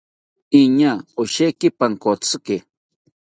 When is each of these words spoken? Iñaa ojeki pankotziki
Iñaa 0.59 0.97
ojeki 1.21 1.67
pankotziki 1.77 2.55